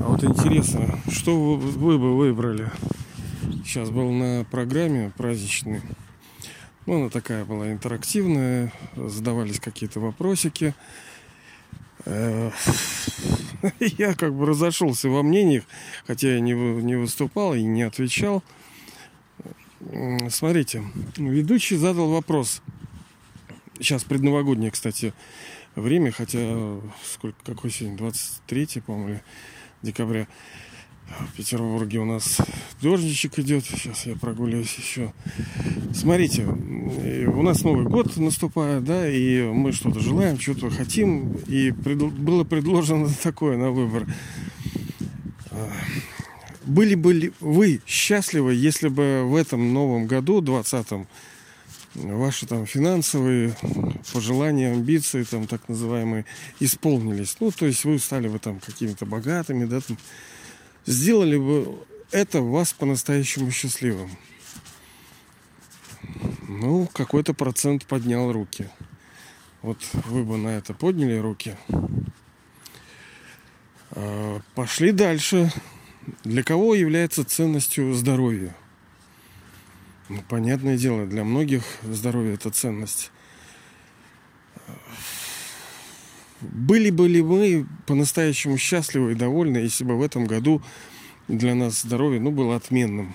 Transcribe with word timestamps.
А 0.00 0.04
вот 0.04 0.24
интересно, 0.24 0.98
что 1.10 1.56
вы, 1.56 1.98
бы 1.98 2.16
выбрали? 2.16 2.70
Сейчас 3.66 3.90
был 3.90 4.10
на 4.10 4.46
программе 4.50 5.12
праздничной. 5.14 5.82
Ну, 6.86 7.00
она 7.00 7.10
такая 7.10 7.44
была 7.44 7.70
интерактивная, 7.70 8.72
задавались 8.96 9.60
какие-то 9.60 10.00
вопросики. 10.00 10.74
Э, 12.06 12.50
я 13.80 14.14
как 14.14 14.34
бы 14.34 14.46
разошелся 14.46 15.10
во 15.10 15.22
мнениях, 15.22 15.64
хотя 16.06 16.32
я 16.32 16.40
не, 16.40 16.52
не 16.54 16.96
выступал 16.96 17.54
и 17.54 17.62
не 17.62 17.82
отвечал. 17.82 18.42
Смотрите, 20.30 20.82
ведущий 21.18 21.76
задал 21.76 22.10
вопрос. 22.10 22.62
Сейчас 23.78 24.04
предновогоднее, 24.04 24.70
кстати, 24.70 25.12
время, 25.74 26.10
хотя 26.10 26.80
сколько, 27.04 27.36
какой 27.44 27.70
сегодня, 27.70 27.98
23, 27.98 28.80
по-моему, 28.86 29.20
декабря. 29.82 30.26
В 31.18 31.36
Петербурге 31.36 31.98
у 31.98 32.04
нас 32.04 32.38
дождичек 32.80 33.38
идет. 33.40 33.64
Сейчас 33.64 34.06
я 34.06 34.14
прогуляюсь 34.14 34.72
еще. 34.74 35.12
Смотрите, 35.92 36.44
у 36.44 37.42
нас 37.42 37.62
Новый 37.64 37.84
год 37.84 38.16
наступает, 38.16 38.84
да, 38.84 39.10
и 39.10 39.42
мы 39.42 39.72
что-то 39.72 39.98
желаем, 39.98 40.38
что-то 40.38 40.70
хотим. 40.70 41.32
И 41.48 41.72
пред... 41.72 41.98
было 41.98 42.44
предложено 42.44 43.08
такое 43.22 43.56
на 43.56 43.70
выбор. 43.70 44.06
Были 46.64 46.94
бы 46.94 47.32
вы 47.40 47.80
счастливы, 47.86 48.54
если 48.54 48.88
бы 48.88 49.24
в 49.24 49.34
этом 49.34 49.74
новом 49.74 50.06
году, 50.06 50.40
20-м, 50.40 51.08
ваши 51.94 52.46
там 52.46 52.66
финансовые 52.66 53.56
пожелания, 54.12 54.72
амбиции, 54.72 55.24
там 55.24 55.46
так 55.46 55.68
называемые, 55.68 56.24
исполнились. 56.60 57.36
Ну, 57.40 57.50
то 57.50 57.66
есть 57.66 57.84
вы 57.84 57.98
стали 57.98 58.28
бы 58.28 58.38
там 58.38 58.60
какими-то 58.60 59.06
богатыми, 59.06 59.64
да, 59.64 59.80
там, 59.80 59.98
сделали 60.86 61.36
бы 61.36 61.78
это 62.10 62.42
вас 62.42 62.72
по-настоящему 62.72 63.50
счастливым. 63.50 64.10
Ну, 66.48 66.88
какой-то 66.92 67.34
процент 67.34 67.86
поднял 67.86 68.32
руки. 68.32 68.68
Вот 69.62 69.78
вы 69.92 70.24
бы 70.24 70.36
на 70.36 70.48
это 70.48 70.74
подняли 70.74 71.16
руки. 71.18 71.56
А, 73.90 74.40
пошли 74.54 74.92
дальше. 74.92 75.52
Для 76.24 76.42
кого 76.42 76.74
является 76.74 77.24
ценностью 77.24 77.92
здоровье? 77.94 78.54
Ну, 80.10 80.24
понятное 80.28 80.76
дело, 80.76 81.06
для 81.06 81.22
многих 81.22 81.62
здоровье 81.84 82.34
это 82.34 82.50
ценность. 82.50 83.12
Были 86.40 86.90
бы 86.90 87.08
ли 87.08 87.22
мы 87.22 87.64
по-настоящему 87.86 88.58
счастливы 88.58 89.12
и 89.12 89.14
довольны, 89.14 89.58
если 89.58 89.84
бы 89.84 89.96
в 89.96 90.02
этом 90.02 90.26
году 90.26 90.62
для 91.28 91.54
нас 91.54 91.82
здоровье 91.82 92.20
ну, 92.20 92.32
было 92.32 92.56
отменным? 92.56 93.14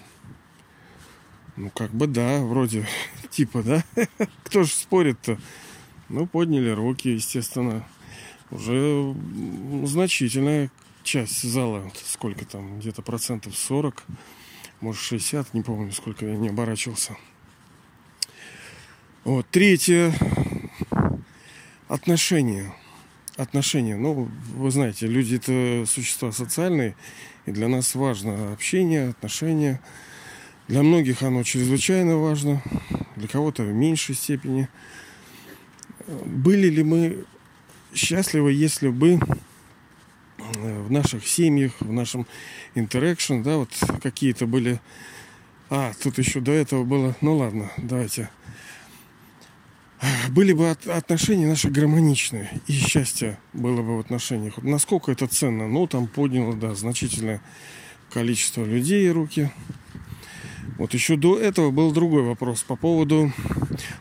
Ну, 1.57 1.69
как 1.69 1.91
бы 1.91 2.07
да, 2.07 2.41
вроде, 2.41 2.87
типа, 3.29 3.61
да? 3.61 3.83
Кто 4.45 4.63
же 4.63 4.71
спорит-то? 4.71 5.37
Ну, 6.07 6.27
подняли 6.27 6.69
руки, 6.69 7.09
естественно. 7.09 7.85
Уже 8.51 9.13
значительная 9.83 10.71
часть 11.03 11.43
зала, 11.43 11.91
сколько 12.05 12.45
там, 12.45 12.79
где-то 12.79 13.01
процентов 13.01 13.57
40 13.57 14.01
может 14.81 15.01
60, 15.01 15.53
не 15.53 15.61
помню, 15.61 15.91
сколько 15.91 16.25
я 16.25 16.35
не 16.35 16.49
оборачивался. 16.49 17.15
Вот, 19.23 19.47
третье. 19.49 20.13
Отношения. 21.87 22.73
Отношения. 23.37 23.95
Ну, 23.95 24.29
вы 24.55 24.71
знаете, 24.71 25.07
люди 25.07 25.35
это 25.35 25.85
существа 25.89 26.31
социальные, 26.31 26.95
и 27.45 27.51
для 27.51 27.67
нас 27.67 27.95
важно 27.95 28.53
общение, 28.53 29.09
отношения. 29.09 29.81
Для 30.67 30.83
многих 30.83 31.21
оно 31.21 31.43
чрезвычайно 31.43 32.17
важно, 32.17 32.61
для 33.15 33.27
кого-то 33.27 33.63
в 33.63 33.73
меньшей 33.73 34.15
степени. 34.15 34.67
Были 36.07 36.69
ли 36.69 36.83
мы 36.83 37.25
счастливы, 37.93 38.51
если 38.51 38.89
бы 38.89 39.19
в 40.53 40.91
наших 40.91 41.27
семьях, 41.27 41.73
в 41.79 41.91
нашем 41.91 42.27
интеракшн, 42.75 43.41
да, 43.41 43.57
вот 43.57 43.69
какие-то 44.01 44.45
были... 44.45 44.79
А, 45.69 45.93
тут 46.01 46.17
еще 46.17 46.39
до 46.39 46.51
этого 46.51 46.83
было... 46.83 47.15
Ну 47.21 47.37
ладно, 47.37 47.71
давайте. 47.77 48.29
Были 50.29 50.53
бы 50.53 50.69
от, 50.69 50.85
отношения 50.87 51.47
наши 51.47 51.69
гармоничные, 51.69 52.61
и 52.67 52.73
счастье 52.73 53.39
было 53.53 53.81
бы 53.81 53.97
в 53.97 53.99
отношениях. 53.99 54.57
Насколько 54.61 55.11
это 55.11 55.27
ценно? 55.27 55.67
Ну, 55.67 55.87
там 55.87 56.07
подняло, 56.07 56.53
да, 56.53 56.75
значительное 56.75 57.41
количество 58.11 58.63
людей 58.63 59.09
руки. 59.09 59.51
Вот 60.77 60.93
еще 60.93 61.15
до 61.15 61.39
этого 61.39 61.71
был 61.71 61.91
другой 61.91 62.23
вопрос 62.23 62.63
по 62.63 62.75
поводу 62.75 63.31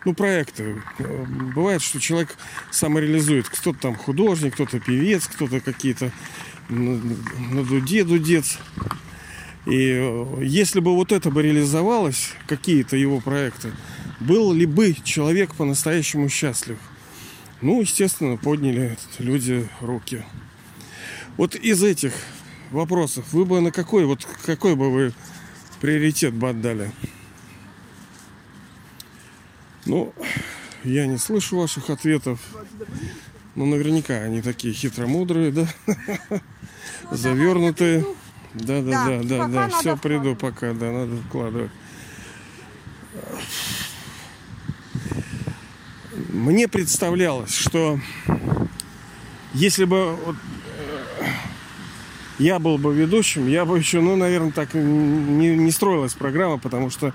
ну, 0.04 0.14
проекта. 0.14 0.82
Бывает, 0.98 1.82
что 1.82 2.00
человек 2.00 2.36
самореализует. 2.70 3.48
Кто-то 3.48 3.78
там 3.78 3.96
художник, 3.96 4.54
кто-то 4.54 4.80
певец, 4.80 5.26
кто-то 5.26 5.60
какие-то 5.60 6.10
на 6.68 7.64
дуде 7.64 8.04
дудец. 8.04 8.58
И 9.66 9.92
э, 9.96 10.42
если 10.42 10.80
бы 10.80 10.94
вот 10.94 11.10
это 11.12 11.30
бы 11.30 11.42
реализовалось, 11.42 12.32
какие-то 12.46 12.96
его 12.96 13.20
проекты, 13.20 13.72
был 14.20 14.52
ли 14.52 14.66
бы 14.66 14.94
человек 15.04 15.54
по-настоящему 15.54 16.28
счастлив? 16.28 16.78
Ну, 17.62 17.80
естественно, 17.80 18.36
подняли 18.36 18.98
люди 19.18 19.68
руки. 19.80 20.22
Вот 21.36 21.54
из 21.54 21.82
этих 21.82 22.12
вопросов 22.70 23.24
вы 23.32 23.44
бы 23.44 23.60
на 23.60 23.72
какой, 23.72 24.04
вот 24.04 24.26
какой 24.44 24.76
бы 24.76 24.91
вы 24.91 25.12
приоритет 25.80 26.34
бы 26.34 26.50
отдали? 26.50 26.92
Ну, 29.87 30.12
я 30.84 31.06
не 31.06 31.19
слышу 31.19 31.59
ваших 31.59 31.91
ответов. 31.91 32.41
Но 33.55 33.67
наверняка 33.67 34.15
они 34.15 34.43
такие 34.43 34.75
хитромудрые, 34.75 35.53
да? 35.53 35.67
Завернутые. 37.11 38.05
Да, 38.55 38.83
да, 38.83 39.06
да, 39.06 39.22
да, 39.22 39.49
да. 39.49 39.69
Все 39.69 39.97
приду 39.97 40.37
пока, 40.37 40.72
да, 40.72 40.91
надо 40.91 41.17
вкладывать. 41.28 41.71
Мне 46.28 46.69
представлялось, 46.69 47.55
что 47.55 47.99
если 49.53 49.84
бы 49.84 50.16
вот, 50.16 50.37
э, 50.78 51.25
я 52.39 52.59
был 52.59 52.77
бы 52.78 52.93
ведущим, 52.95 53.49
я 53.49 53.65
бы 53.65 53.78
еще, 53.78 54.01
ну, 54.01 54.16
наверное, 54.16 54.53
так 54.53 54.75
не, 54.75 55.56
не 55.56 55.71
строилась 55.71 56.15
программа, 56.15 56.59
потому 56.59 56.91
что 56.91 57.15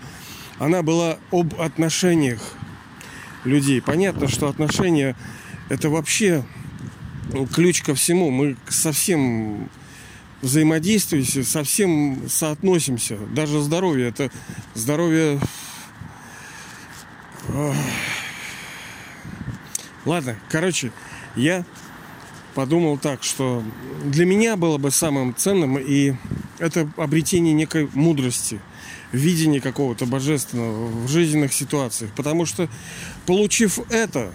она 0.57 0.84
была 0.84 1.18
об 1.31 1.59
отношениях 1.59 2.41
людей. 3.44 3.81
Понятно, 3.81 4.27
что 4.27 4.47
отношения 4.47 5.16
это 5.69 5.89
вообще 5.89 6.44
ключ 7.53 7.81
ко 7.81 7.95
всему. 7.95 8.31
Мы 8.31 8.57
совсем 8.67 9.69
взаимодействуем, 10.41 11.25
совсем 11.25 12.27
соотносимся. 12.27 13.17
Даже 13.33 13.61
здоровье. 13.61 14.09
Это 14.09 14.31
здоровье... 14.73 15.39
Ладно, 20.06 20.38
короче, 20.50 20.91
я 21.35 21.66
подумал 22.56 22.97
так, 22.97 23.23
что 23.23 23.63
для 24.06 24.25
меня 24.25 24.56
было 24.56 24.77
бы 24.77 24.91
самым 24.91 25.35
ценным 25.35 25.77
и 25.77 26.13
это 26.57 26.89
обретение 26.97 27.53
некой 27.53 27.89
мудрости– 27.94 28.59
видение 29.11 29.61
какого-то 29.61 30.05
божественного 30.05 30.88
в 30.88 31.07
жизненных 31.09 31.53
ситуациях. 31.53 32.11
Потому 32.16 32.45
что, 32.45 32.69
получив 33.25 33.79
это, 33.89 34.31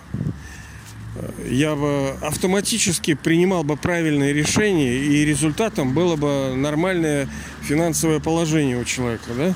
я 1.49 1.77
бы 1.77 2.11
автоматически 2.23 3.15
принимал 3.15 3.63
бы 3.63 3.77
правильные 3.77 4.33
решения, 4.33 4.97
и 4.97 5.25
результатом 5.25 5.95
было 5.95 6.17
бы 6.17 6.55
нормальное 6.57 7.29
финансовое 7.63 8.21
положение 8.21 8.79
у 8.79 8.85
человека. 8.85 9.33
Да? 9.37 9.55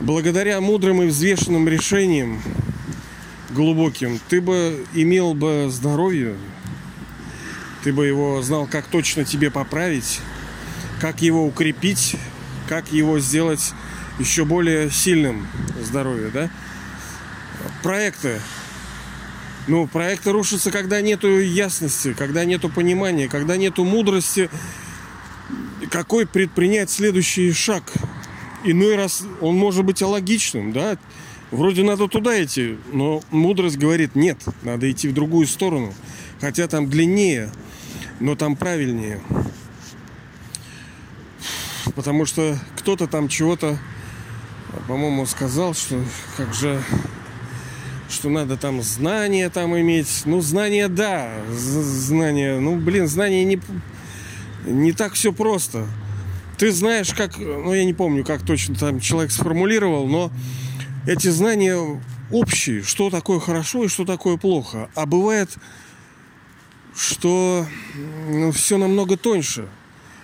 Благодаря 0.00 0.60
мудрым 0.60 1.02
и 1.02 1.06
взвешенным 1.06 1.68
решениям, 1.68 2.42
глубоким, 3.50 4.20
ты 4.28 4.40
бы 4.40 4.84
имел 4.94 5.34
бы 5.34 5.68
здоровье, 5.70 6.36
ты 7.82 7.92
бы 7.92 8.06
его 8.06 8.42
знал, 8.42 8.66
как 8.66 8.86
точно 8.86 9.24
тебе 9.24 9.50
поправить, 9.50 10.20
как 11.00 11.22
его 11.22 11.46
укрепить, 11.46 12.16
как 12.68 12.92
его 12.92 13.18
сделать 13.18 13.72
еще 14.18 14.44
более 14.44 14.90
сильным 14.90 15.46
здоровье, 15.82 16.30
да? 16.32 16.50
Проекты. 17.82 18.40
Ну, 19.66 19.86
проекты 19.86 20.32
рушатся, 20.32 20.70
когда 20.70 21.00
нету 21.00 21.28
ясности, 21.40 22.14
когда 22.14 22.44
нету 22.44 22.68
понимания, 22.68 23.28
когда 23.28 23.56
нету 23.56 23.84
мудрости, 23.84 24.48
какой 25.90 26.26
предпринять 26.26 26.90
следующий 26.90 27.52
шаг. 27.52 27.92
Иной 28.64 28.96
раз 28.96 29.24
он 29.40 29.56
может 29.56 29.84
быть 29.84 30.02
алогичным, 30.02 30.72
да? 30.72 30.98
Вроде 31.50 31.82
надо 31.82 32.08
туда 32.08 32.42
идти, 32.42 32.78
но 32.92 33.22
мудрость 33.30 33.78
говорит, 33.78 34.14
нет, 34.14 34.38
надо 34.62 34.90
идти 34.90 35.08
в 35.08 35.14
другую 35.14 35.46
сторону. 35.46 35.94
Хотя 36.40 36.66
там 36.66 36.90
длиннее, 36.90 37.50
но 38.20 38.36
там 38.36 38.56
правильнее. 38.56 39.20
Потому 41.94 42.26
что 42.26 42.58
кто-то 42.76 43.06
там 43.06 43.28
чего-то, 43.28 43.78
по-моему, 44.86 45.26
сказал, 45.26 45.74
что 45.74 46.02
как 46.36 46.54
же 46.54 46.82
что 48.08 48.30
надо 48.30 48.56
там 48.56 48.82
знания 48.82 49.50
там 49.50 49.78
иметь. 49.78 50.22
Ну, 50.24 50.40
знания, 50.40 50.88
да, 50.88 51.30
знания. 51.50 52.58
Ну, 52.58 52.76
блин, 52.76 53.06
знания 53.06 53.44
не, 53.44 53.60
не 54.64 54.92
так 54.92 55.12
все 55.12 55.32
просто. 55.32 55.86
Ты 56.56 56.72
знаешь, 56.72 57.12
как, 57.12 57.38
ну, 57.38 57.72
я 57.72 57.84
не 57.84 57.94
помню, 57.94 58.24
как 58.24 58.44
точно 58.44 58.74
там 58.74 59.00
человек 59.00 59.30
сформулировал, 59.30 60.06
но 60.08 60.32
эти 61.06 61.28
знания 61.28 61.76
общие, 62.30 62.82
что 62.82 63.10
такое 63.10 63.38
хорошо 63.38 63.84
и 63.84 63.88
что 63.88 64.04
такое 64.04 64.36
плохо. 64.36 64.90
А 64.94 65.06
бывает, 65.06 65.50
что 66.96 67.66
ну, 68.28 68.50
все 68.52 68.78
намного 68.78 69.16
тоньше. 69.16 69.68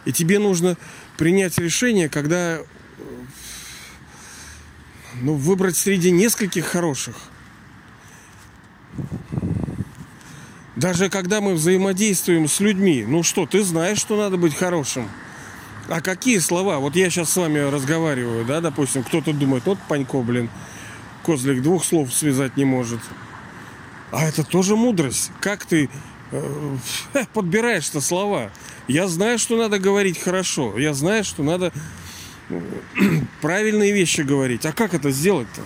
И 0.05 0.13
тебе 0.13 0.39
нужно 0.39 0.77
принять 1.17 1.57
решение, 1.59 2.09
когда 2.09 2.59
ну, 5.21 5.35
выбрать 5.35 5.77
среди 5.77 6.11
нескольких 6.11 6.67
хороших– 6.67 7.17
даже 10.77 11.09
когда 11.09 11.41
мы 11.41 11.55
взаимодействуем 11.55 12.49
с 12.49 12.59
людьми, 12.61 13.05
ну 13.07 13.23
что, 13.23 13.47
ты 13.47 13.63
знаешь, 13.63 13.99
что 13.99 14.17
надо 14.17 14.37
быть 14.37 14.55
хорошим. 14.55 15.09
А 15.89 16.01
какие 16.01 16.39
слова? 16.39 16.79
Вот 16.79 16.97
я 16.97 17.11
сейчас 17.11 17.31
с 17.31 17.37
вами 17.37 17.59
разговариваю, 17.59 18.45
да, 18.45 18.61
допустим, 18.61 19.05
кто-то 19.05 19.33
думает, 19.33 19.65
вот 19.67 19.79
Панько, 19.89 20.21
блин, 20.21 20.51
козлик 21.25 21.63
двух 21.63 21.85
слов 21.85 22.13
связать 22.13 22.57
не 22.57 22.65
может. 22.65 23.01
А 24.11 24.25
это 24.25 24.43
тоже 24.43 24.75
мудрость. 24.77 25.31
Как 25.41 25.65
ты 25.65 25.89
э, 26.33 26.77
подбираешь-то 27.33 28.01
слова? 28.01 28.51
Я 28.89 29.07
знаю, 29.09 29.39
что 29.39 29.57
надо 29.57 29.79
говорить 29.79 30.21
хорошо. 30.21 30.79
Я 30.79 30.93
знаю, 30.93 31.23
что 31.23 31.43
надо 31.43 31.73
правильные 33.41 33.93
вещи 33.93 34.23
говорить. 34.23 34.67
А 34.67 34.73
как 34.73 34.95
это 34.95 35.11
сделать-то? 35.11 35.63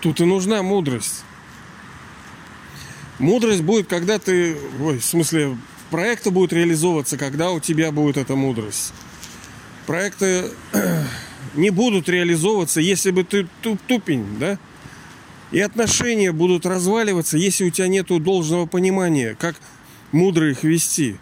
Тут 0.00 0.20
и 0.20 0.24
нужна 0.24 0.62
мудрость. 0.62 1.24
Мудрость 3.18 3.62
будет, 3.62 3.88
когда 3.88 4.18
ты... 4.18 4.56
Ой, 4.80 4.98
в 4.98 5.04
смысле, 5.04 5.56
проекты 5.90 6.30
будут 6.30 6.52
реализовываться, 6.52 7.16
когда 7.16 7.50
у 7.50 7.60
тебя 7.60 7.90
будет 7.90 8.16
эта 8.16 8.36
мудрость. 8.36 8.92
Проекты 9.86 10.50
не 11.54 11.70
будут 11.70 12.08
реализовываться, 12.08 12.80
если 12.80 13.10
бы 13.10 13.24
ты 13.24 13.48
тупень, 13.62 14.38
да? 14.38 14.58
И 15.50 15.60
отношения 15.60 16.30
будут 16.30 16.66
разваливаться, 16.66 17.38
если 17.38 17.64
у 17.64 17.70
тебя 17.70 17.88
нет 17.88 18.06
должного 18.08 18.66
понимания, 18.66 19.34
как 19.38 19.56
мудро 20.12 20.50
их 20.50 20.62
вести. 20.62 21.16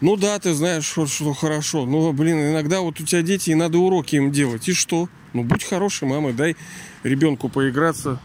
Ну 0.00 0.16
да, 0.16 0.38
ты 0.38 0.54
знаешь, 0.54 0.84
что, 0.84 1.06
что 1.06 1.32
хорошо. 1.32 1.86
Ну, 1.86 2.12
блин, 2.12 2.50
иногда 2.50 2.80
вот 2.80 3.00
у 3.00 3.04
тебя 3.04 3.22
дети, 3.22 3.50
и 3.50 3.54
надо 3.54 3.78
уроки 3.78 4.16
им 4.16 4.32
делать. 4.32 4.68
И 4.68 4.72
что? 4.72 5.08
Ну, 5.32 5.44
будь 5.44 5.64
хорошей 5.64 6.08
мамой, 6.08 6.32
дай 6.32 6.56
ребенку 7.02 7.48
поиграться, 7.48 8.20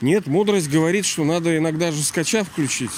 нет, 0.00 0.26
мудрость 0.26 0.70
говорит, 0.70 1.04
что 1.04 1.24
надо 1.24 1.56
иногда 1.56 1.92
же 1.92 2.02
скача 2.02 2.42
включить. 2.42 2.90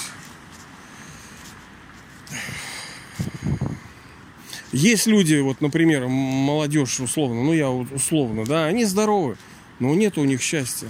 Есть 4.71 5.05
люди, 5.05 5.35
вот, 5.35 5.61
например, 5.61 6.07
молодежь 6.07 6.99
условно, 6.99 7.43
ну 7.43 7.53
я 7.53 7.69
условно, 7.69 8.45
да, 8.45 8.65
они 8.65 8.85
здоровы, 8.85 9.37
но 9.79 9.93
нет 9.93 10.17
у 10.17 10.23
них 10.23 10.41
счастья. 10.41 10.87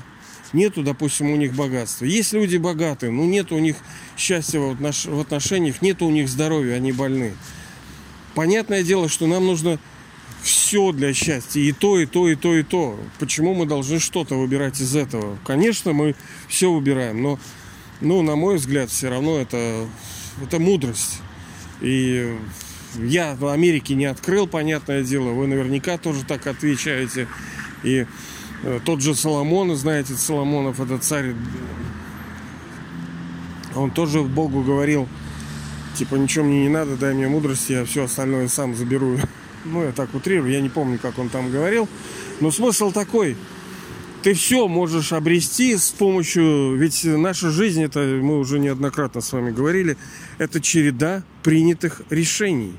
Нету, 0.53 0.83
допустим, 0.83 1.31
у 1.31 1.35
них 1.35 1.53
богатства. 1.53 2.05
Есть 2.05 2.33
люди 2.33 2.57
богатые, 2.57 3.11
но 3.11 3.25
нет 3.25 3.51
у 3.51 3.59
них 3.59 3.75
счастья 4.15 4.59
в 4.59 5.19
отношениях, 5.19 5.81
нет 5.81 6.01
у 6.03 6.09
них 6.11 6.29
здоровья, 6.29 6.75
они 6.75 6.91
больны. 6.91 7.33
Понятное 8.35 8.83
дело, 8.83 9.09
что 9.09 9.25
нам 9.25 9.45
нужно 9.45 9.79
все 10.43 10.91
для 10.91 11.13
счастья. 11.13 11.59
И 11.59 11.71
то, 11.71 11.99
и 11.99 12.05
то, 12.05 12.29
и 12.29 12.35
то, 12.35 12.55
и 12.55 12.63
то. 12.63 12.99
Почему 13.19 13.55
мы 13.55 13.65
должны 13.65 13.99
что-то 13.99 14.35
выбирать 14.35 14.79
из 14.79 14.95
этого? 14.95 15.37
Конечно, 15.45 15.93
мы 15.93 16.15
все 16.47 16.71
выбираем, 16.71 17.21
но, 17.21 17.39
ну, 18.01 18.21
на 18.21 18.35
мой 18.35 18.57
взгляд, 18.57 18.91
все 18.91 19.09
равно 19.09 19.39
это, 19.39 19.87
это 20.41 20.59
мудрость. 20.59 21.19
И 21.81 22.37
я 22.99 23.35
в 23.35 23.47
Америке 23.47 23.95
не 23.95 24.05
открыл, 24.05 24.45
понятное 24.45 25.03
дело. 25.03 25.29
Вы 25.31 25.47
наверняка 25.47 25.97
тоже 25.97 26.23
так 26.23 26.45
отвечаете. 26.45 27.27
И 27.83 28.05
тот 28.85 29.01
же 29.01 29.15
Соломон, 29.15 29.75
знаете, 29.75 30.13
Соломонов, 30.13 30.79
это 30.79 30.97
царь, 30.97 31.35
он 33.75 33.91
тоже 33.91 34.21
Богу 34.21 34.61
говорил, 34.63 35.07
типа, 35.95 36.15
ничего 36.15 36.45
мне 36.45 36.63
не 36.63 36.69
надо, 36.69 36.95
дай 36.95 37.13
мне 37.13 37.27
мудрости, 37.27 37.73
я 37.73 37.85
все 37.85 38.05
остальное 38.05 38.47
сам 38.47 38.75
заберу. 38.75 39.17
Ну, 39.65 39.81
я 39.81 39.93
так 39.93 40.13
утрирую, 40.13 40.51
я 40.51 40.59
не 40.59 40.67
помню, 40.67 40.99
как 41.01 41.17
он 41.17 41.29
там 41.29 41.49
говорил. 41.49 41.87
Но 42.41 42.51
смысл 42.51 42.91
такой. 42.91 43.37
Ты 44.21 44.33
все 44.33 44.67
можешь 44.67 45.13
обрести 45.13 45.77
с 45.77 45.89
помощью... 45.91 46.75
Ведь 46.75 47.05
наша 47.05 47.49
жизнь, 47.49 47.81
это 47.81 47.99
мы 48.21 48.39
уже 48.39 48.59
неоднократно 48.59 49.21
с 49.21 49.31
вами 49.31 49.51
говорили, 49.51 49.95
это 50.37 50.59
череда 50.59 51.23
принятых 51.43 52.01
решений. 52.09 52.73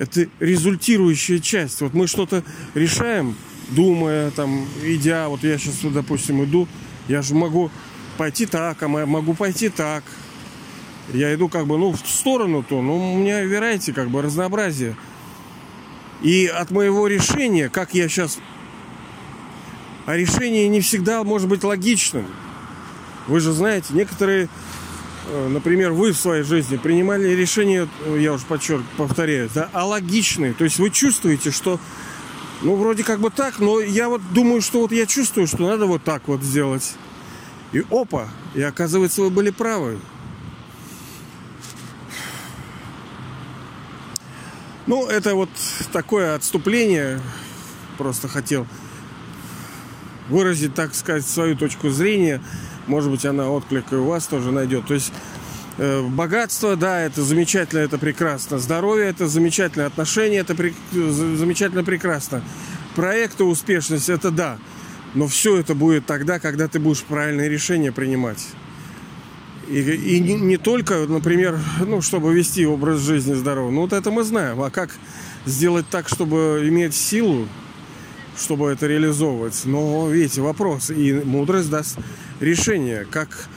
Это 0.00 0.26
результирующая 0.40 1.38
часть. 1.38 1.80
Вот 1.80 1.94
мы 1.94 2.08
что-то 2.08 2.42
решаем, 2.74 3.36
думая, 3.70 4.30
там, 4.30 4.66
идя, 4.84 5.28
вот 5.28 5.42
я 5.42 5.58
сейчас, 5.58 5.76
допустим, 5.82 6.44
иду, 6.44 6.68
я 7.08 7.22
же 7.22 7.34
могу 7.34 7.70
пойти 8.18 8.46
так, 8.46 8.82
а 8.82 8.88
могу 8.88 9.34
пойти 9.34 9.68
так. 9.68 10.04
Я 11.12 11.34
иду 11.34 11.48
как 11.48 11.66
бы, 11.66 11.78
ну, 11.78 11.92
в 11.92 11.98
сторону-то, 11.98 12.82
но 12.82 13.14
у 13.14 13.16
меня, 13.16 13.42
верайте, 13.42 13.92
как 13.92 14.10
бы 14.10 14.22
разнообразие. 14.22 14.96
И 16.22 16.46
от 16.46 16.70
моего 16.70 17.06
решения, 17.06 17.68
как 17.68 17.94
я 17.94 18.08
сейчас... 18.08 18.38
А 20.06 20.16
решение 20.16 20.68
не 20.68 20.80
всегда 20.80 21.24
может 21.24 21.48
быть 21.48 21.64
логичным. 21.64 22.26
Вы 23.26 23.40
же 23.40 23.52
знаете, 23.52 23.88
некоторые, 23.90 24.48
э, 25.28 25.48
например, 25.48 25.92
вы 25.92 26.12
в 26.12 26.16
своей 26.16 26.42
жизни 26.42 26.76
принимали 26.76 27.28
решения, 27.28 27.88
я 28.18 28.32
уже 28.32 28.44
подчерк, 28.46 28.82
повторяю, 28.96 29.48
да, 29.54 29.68
а 29.72 29.86
логичные. 29.86 30.52
То 30.52 30.64
есть 30.64 30.78
вы 30.78 30.90
чувствуете, 30.90 31.50
что, 31.50 31.78
ну, 32.62 32.76
вроде 32.76 33.04
как 33.04 33.20
бы 33.20 33.30
так, 33.30 33.58
но 33.58 33.80
я 33.80 34.08
вот 34.08 34.20
думаю, 34.32 34.60
что 34.60 34.80
вот 34.82 34.92
я 34.92 35.06
чувствую, 35.06 35.46
что 35.46 35.62
надо 35.62 35.86
вот 35.86 36.04
так 36.04 36.28
вот 36.28 36.42
сделать. 36.42 36.94
И 37.72 37.82
опа, 37.90 38.28
и 38.54 38.60
оказывается, 38.60 39.22
вы 39.22 39.30
были 39.30 39.50
правы. 39.50 39.98
Ну, 44.86 45.06
это 45.06 45.34
вот 45.34 45.50
такое 45.92 46.34
отступление. 46.34 47.20
Просто 47.96 48.28
хотел 48.28 48.66
выразить, 50.28 50.74
так 50.74 50.94
сказать, 50.94 51.24
свою 51.24 51.56
точку 51.56 51.90
зрения. 51.90 52.42
Может 52.86 53.10
быть, 53.10 53.24
она 53.24 53.48
отклик 53.50 53.92
и 53.92 53.96
у 53.96 54.06
вас 54.06 54.26
тоже 54.26 54.50
найдет. 54.50 54.86
То 54.86 54.94
есть 54.94 55.12
богатство, 55.80 56.76
да, 56.76 57.00
это 57.00 57.22
замечательно, 57.22 57.80
это 57.80 57.96
прекрасно. 57.96 58.58
Здоровье, 58.58 59.08
это 59.08 59.26
замечательно. 59.26 59.86
Отношения, 59.86 60.38
это 60.38 60.54
при... 60.54 60.74
замечательно, 60.92 61.84
прекрасно. 61.84 62.42
Проекты, 62.94 63.44
успешность, 63.44 64.08
это 64.08 64.30
да. 64.30 64.58
Но 65.14 65.26
все 65.26 65.56
это 65.56 65.74
будет 65.74 66.06
тогда, 66.06 66.38
когда 66.38 66.68
ты 66.68 66.78
будешь 66.78 67.02
правильные 67.02 67.48
решения 67.48 67.92
принимать. 67.92 68.46
И, 69.68 69.80
и 69.80 70.20
не, 70.20 70.34
не 70.34 70.56
только, 70.56 71.06
например, 71.06 71.58
ну, 71.86 72.02
чтобы 72.02 72.34
вести 72.34 72.66
образ 72.66 73.00
жизни 73.00 73.34
здоровый. 73.34 73.72
Ну, 73.72 73.82
вот 73.82 73.92
это 73.92 74.10
мы 74.10 74.24
знаем. 74.24 74.60
А 74.60 74.70
как 74.70 74.90
сделать 75.46 75.86
так, 75.88 76.08
чтобы 76.08 76.60
иметь 76.64 76.94
силу, 76.94 77.48
чтобы 78.36 78.70
это 78.70 78.86
реализовывать? 78.86 79.60
Но, 79.64 80.08
видите, 80.08 80.40
вопрос. 80.42 80.90
И 80.90 81.12
мудрость 81.24 81.70
даст 81.70 81.98
решение, 82.40 83.06
как 83.10 83.48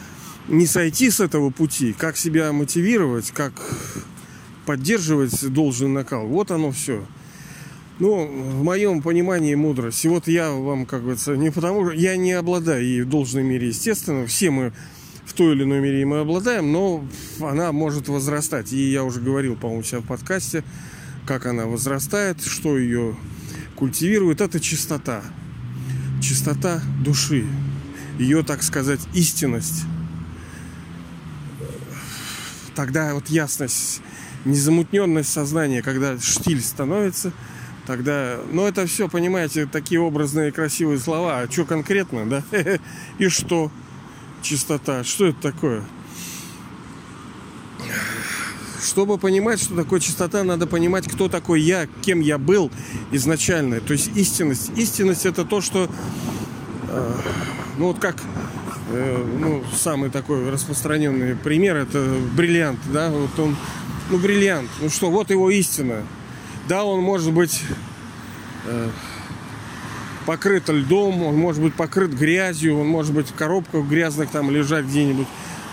не 0.48 0.66
сойти 0.66 1.10
с 1.10 1.20
этого 1.20 1.50
пути, 1.50 1.94
как 1.94 2.18
себя 2.18 2.52
мотивировать, 2.52 3.32
как 3.32 3.54
поддерживать 4.66 5.52
должный 5.52 5.90
накал. 5.90 6.28
Вот 6.28 6.52
оно 6.52 6.72
все. 6.72 7.06
Ну, 8.00 8.26
в 8.26 8.64
моем 8.64 9.02
понимании 9.02 9.56
мудрость. 9.56 10.04
И 10.04 10.08
вот 10.08 10.28
я 10.28 10.52
вам, 10.52 10.86
как 10.86 11.02
говорится, 11.02 11.36
не 11.36 11.52
потому 11.52 11.86
что 11.86 11.96
я 11.96 12.18
не 12.18 12.34
обладаю 12.34 12.84
ей 12.84 13.02
в 13.04 13.10
должной 13.10 13.44
мере, 13.44 13.68
естественно. 13.68 14.26
Все 14.26 14.50
мы 14.50 14.74
в 15.26 15.34
той 15.34 15.54
или 15.54 15.64
иной 15.64 15.80
мере 15.80 16.06
мы 16.06 16.20
обладаем, 16.20 16.72
но 16.72 17.06
она 17.40 17.72
может 17.72 18.08
возрастать. 18.08 18.74
И 18.74 18.92
я 18.92 19.04
уже 19.04 19.22
говорил, 19.22 19.56
по-моему, 19.56 19.84
себя 19.84 20.00
в 20.00 20.06
подкасте, 20.06 20.64
как 21.26 21.46
она 21.46 21.66
возрастает, 21.66 22.44
что 22.44 22.78
ее 22.78 23.16
культивирует. 23.76 24.42
Это 24.42 24.60
чистота. 24.60 25.22
Чистота 26.22 26.82
души. 27.04 27.46
Ее, 28.18 28.44
так 28.44 28.64
сказать, 28.64 29.02
истинность. 29.14 29.84
Тогда 32.76 33.14
вот 33.14 33.28
ясность, 33.28 34.02
незамутненность 34.46 35.32
сознания, 35.32 35.82
когда 35.82 36.20
штиль 36.20 36.62
становится, 36.62 37.32
тогда... 37.86 38.38
Но 38.52 38.68
это 38.68 38.86
все, 38.88 39.08
понимаете, 39.10 39.66
такие 39.66 40.00
образные 40.02 40.52
красивые 40.52 41.00
слова. 41.00 41.40
А 41.40 41.52
что 41.52 41.66
конкретно, 41.66 42.26
да? 42.28 42.44
И 43.20 43.28
что? 43.30 43.72
чистота. 44.44 45.04
Что 45.04 45.28
это 45.28 45.42
такое? 45.42 45.84
чтобы 48.84 49.18
понимать, 49.18 49.62
что 49.62 49.76
такое 49.76 50.02
чистота, 50.02 50.44
надо 50.44 50.68
понимать, 50.68 51.08
кто 51.08 51.30
такой 51.30 51.62
я, 51.62 51.88
кем 52.02 52.20
я 52.20 52.38
был 52.38 52.70
изначально. 53.14 53.80
То 53.80 53.94
есть 53.94 54.12
истинность. 54.16 54.72
Истинность 54.76 55.26
это 55.26 55.46
то, 55.46 55.62
что, 55.62 55.90
э, 56.90 57.14
ну 57.78 57.86
вот 57.88 58.00
как, 58.00 58.18
ну 58.90 59.64
самый 59.74 60.10
такой 60.10 60.50
распространенный 60.50 61.36
пример, 61.36 61.78
это 61.78 62.16
бриллиант, 62.36 62.80
да, 62.92 63.10
вот 63.10 63.38
он, 63.40 63.56
ну 64.10 64.18
бриллиант, 64.18 64.70
ну 64.82 64.90
что, 64.90 65.10
вот 65.10 65.30
его 65.30 65.50
истина. 65.50 66.04
Да, 66.68 66.86
он 66.86 67.02
может 67.02 67.34
быть 67.34 67.62
э, 68.66 68.90
покрыт 70.26 70.70
льдом, 70.70 71.24
он 71.24 71.36
может 71.36 71.62
быть 71.62 71.74
покрыт 71.74 72.12
грязью, 72.12 72.80
он 72.80 72.88
может 72.88 73.14
быть 73.14 73.30
в 73.30 73.34
коробках 73.34 73.86
грязных 73.86 74.30
там 74.30 74.50
лежать 74.50 74.86
где-нибудь. 74.86 75.28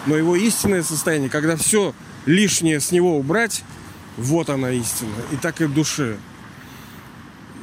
Но 0.07 0.17
его 0.17 0.35
истинное 0.35 0.83
состояние, 0.83 1.31
когда 1.31 1.57
все 1.57 1.95
лишнее 2.27 2.81
с 2.81 2.91
него 2.91 3.19
убрать, 3.19 3.63
вот 4.17 4.51
она 4.51 4.71
истина. 4.71 5.15
И 5.33 5.37
так 5.37 5.61
и 5.61 5.65
в 5.65 5.75
душе. 5.75 6.17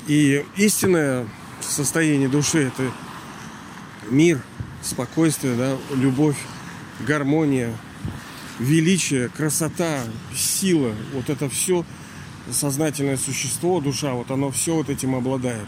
И 0.08 0.46
истинное 0.56 1.28
состояние 1.62 2.30
души 2.30 2.68
это 2.68 2.92
мир, 4.10 4.42
спокойствие, 4.82 5.56
да, 5.56 5.78
любовь, 5.96 6.38
гармония, 7.06 7.74
величие, 8.60 9.30
красота, 9.30 10.04
сила. 10.36 10.94
Вот 11.14 11.30
это 11.30 11.50
все 11.50 11.86
сознательное 12.52 13.18
существо, 13.18 13.82
душа, 13.82 14.14
вот 14.14 14.32
оно 14.32 14.52
все 14.52 14.76
вот 14.76 14.90
этим 14.90 15.16
обладает. 15.16 15.68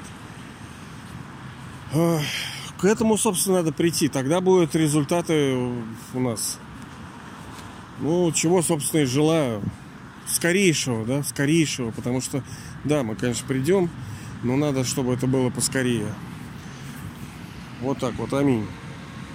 К 1.91 2.85
этому, 2.85 3.17
собственно, 3.17 3.57
надо 3.57 3.73
прийти. 3.73 4.07
Тогда 4.07 4.39
будут 4.39 4.75
результаты 4.75 5.53
у 6.13 6.19
нас. 6.19 6.59
Ну, 7.99 8.31
чего, 8.31 8.61
собственно, 8.61 9.01
и 9.01 9.05
желаю. 9.05 9.61
Скорейшего, 10.27 11.05
да, 11.05 11.23
скорейшего. 11.23 11.91
Потому 11.91 12.21
что, 12.21 12.43
да, 12.83 13.03
мы, 13.03 13.15
конечно, 13.15 13.45
придем, 13.47 13.89
но 14.43 14.55
надо, 14.55 14.85
чтобы 14.85 15.13
это 15.13 15.27
было 15.27 15.49
поскорее. 15.49 16.05
Вот 17.81 17.97
так 17.99 18.13
вот, 18.15 18.33
аминь. 18.33 18.65